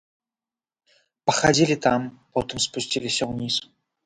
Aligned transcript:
Пахадзілі 1.31 1.77
там, 1.85 2.01
потым 2.39 2.57
спусціліся 2.67 3.23
ўніз. 3.35 3.55